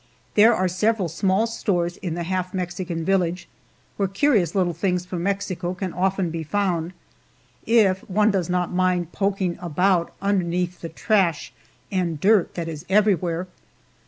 There 0.33 0.55
are 0.55 0.67
several 0.67 1.07
small 1.09 1.45
stores 1.45 1.97
in 1.97 2.15
the 2.15 2.23
half 2.23 2.55
Mexican 2.55 3.05
village, 3.05 3.47
where 3.97 4.07
curious 4.07 4.55
little 4.55 4.73
things 4.73 5.05
from 5.05 5.21
Mexico 5.21 5.75
can 5.75 5.93
often 5.93 6.31
be 6.31 6.41
found, 6.41 6.93
if 7.67 7.99
one 8.09 8.31
does 8.31 8.49
not 8.49 8.71
mind 8.73 9.11
poking 9.11 9.59
about 9.61 10.11
underneath 10.19 10.81
the 10.81 10.89
trash 10.89 11.53
and 11.91 12.19
dirt 12.19 12.55
that 12.55 12.67
is 12.67 12.83
everywhere. 12.89 13.45